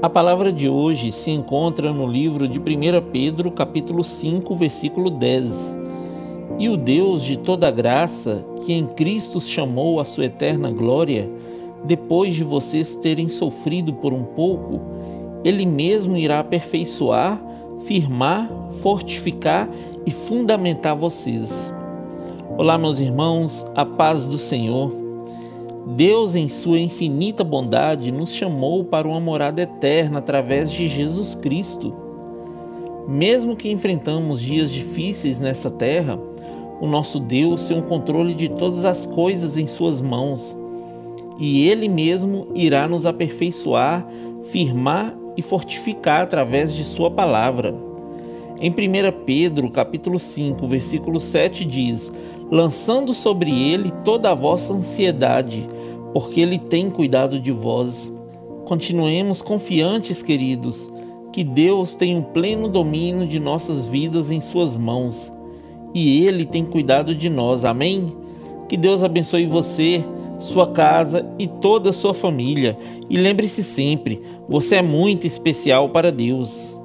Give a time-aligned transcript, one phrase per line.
[0.00, 2.62] A palavra de hoje se encontra no livro de 1
[3.10, 5.76] Pedro, capítulo 5, versículo 10.
[6.56, 11.28] E o Deus de toda graça, que em Cristo chamou a sua eterna glória,
[11.84, 14.80] depois de vocês terem sofrido por um pouco,
[15.42, 17.42] ele mesmo irá aperfeiçoar,
[17.84, 18.48] firmar,
[18.80, 19.68] fortificar
[20.06, 21.74] e fundamentar vocês.
[22.56, 25.07] Olá, meus irmãos, a paz do Senhor.
[25.96, 31.94] Deus, em sua infinita bondade, nos chamou para uma morada eterna através de Jesus Cristo.
[33.08, 36.20] Mesmo que enfrentamos dias difíceis nessa terra,
[36.78, 40.54] o nosso Deus tem o controle de todas as coisas em Suas mãos
[41.38, 44.06] e Ele mesmo irá nos aperfeiçoar,
[44.42, 47.74] firmar e fortificar através de Sua palavra.
[48.60, 48.74] Em 1
[49.24, 52.12] Pedro, capítulo 5, versículo 7 diz:
[52.50, 55.66] "Lançando sobre ele toda a vossa ansiedade,
[56.12, 58.12] porque Ele tem cuidado de vós.
[58.64, 60.88] Continuemos confiantes, queridos,
[61.32, 65.30] que Deus tem o um pleno domínio de nossas vidas em Suas mãos
[65.94, 67.64] e Ele tem cuidado de nós.
[67.64, 68.04] Amém?
[68.68, 70.04] Que Deus abençoe você,
[70.38, 72.78] sua casa e toda a sua família.
[73.08, 76.78] E lembre-se sempre: você é muito especial para Deus.